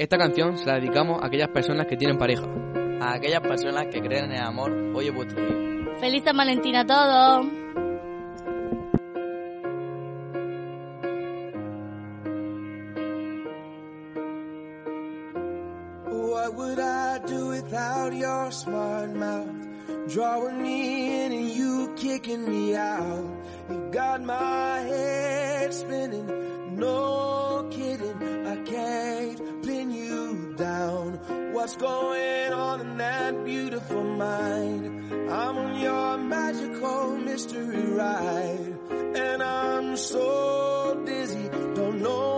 [0.00, 2.46] Esta canción se la dedicamos a aquellas personas que tienen pareja.
[3.00, 5.96] A aquellas personas que creen en el amor, hoy es vuestro día.
[5.98, 7.46] ¡Feliz San Valentín a todos!
[16.06, 19.48] What would I do without your smart mouth?
[20.06, 23.24] Drawing me in and you kicking me out.
[23.68, 27.47] You got my head spinning, no
[31.58, 35.12] What's going on in that beautiful mind?
[35.28, 38.78] I'm on your magical mystery ride.
[39.16, 42.37] And I'm so dizzy, don't know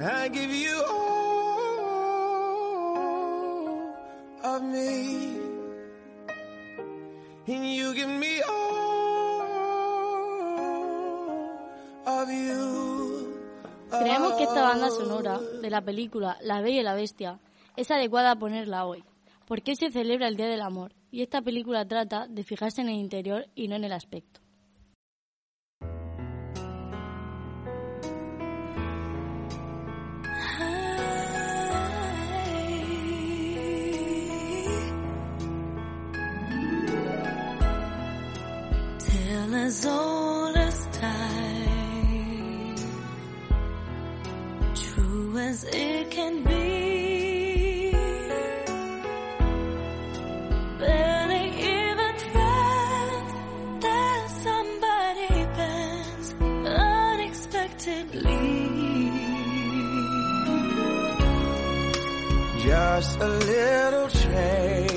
[0.00, 1.84] I give you all
[4.44, 5.40] of me.
[7.48, 9.42] And you give me all
[12.06, 13.34] of you.
[13.90, 17.40] Creemos que esta banda sonora de la película La Bella y la Bestia
[17.74, 19.02] es adecuada a ponerla hoy,
[19.46, 22.90] porque hoy se celebra el Día del Amor y esta película trata de fijarse en
[22.90, 24.40] el interior y no en el aspecto.
[62.90, 64.88] Just a little change,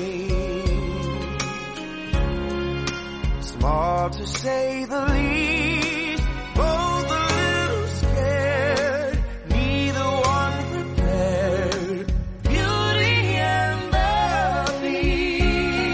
[3.40, 6.22] small to say the least.
[6.56, 9.18] Both a little scared,
[9.50, 10.08] neither
[10.40, 12.06] one prepared.
[12.42, 13.16] Beauty
[13.54, 14.10] and the
[14.82, 15.86] Beast,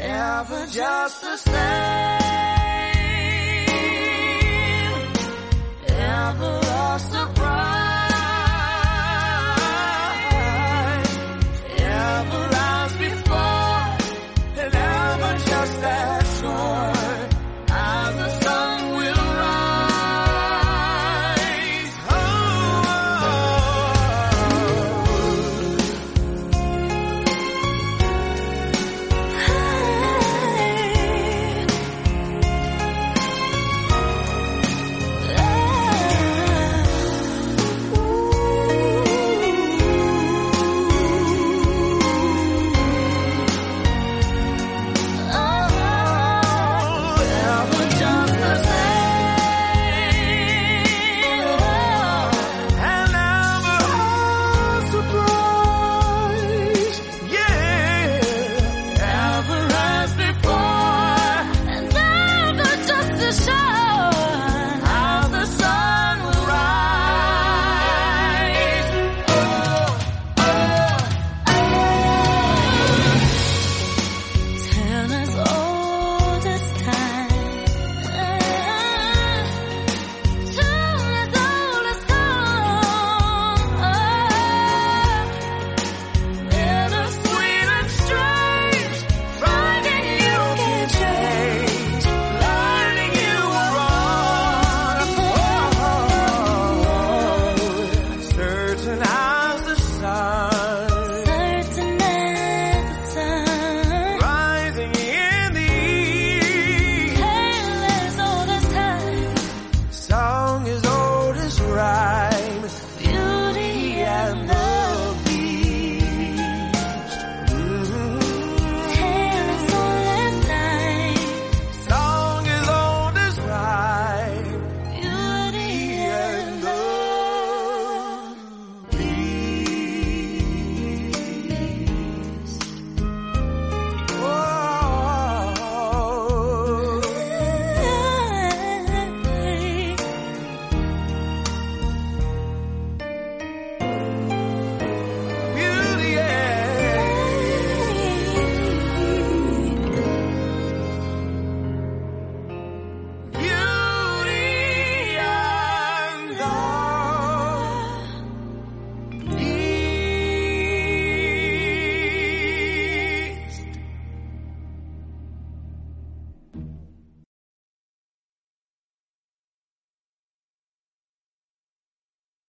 [0.00, 1.36] ever just a